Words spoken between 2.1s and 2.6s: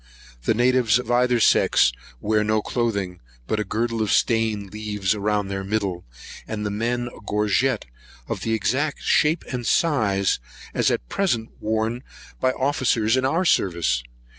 wear